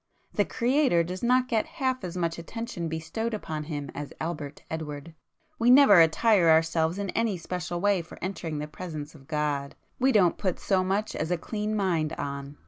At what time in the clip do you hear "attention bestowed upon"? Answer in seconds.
2.39-3.65